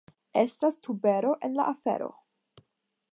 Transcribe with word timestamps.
Estas 0.43 0.79
tubero 0.81 1.37
en 1.41 1.53
la 1.59 1.69
afero. 1.75 2.09